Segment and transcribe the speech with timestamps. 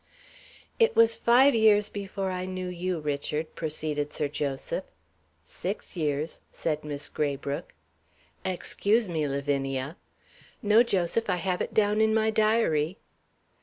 [0.79, 4.85] "It was five years before I knew you, Richard," proceeded Sir Joseph.
[5.45, 7.75] "Six years," said Miss Graybrooke.
[8.43, 9.97] "Excuse me, Lavinia."
[10.63, 12.97] "No, Joseph, I have it down in my diary."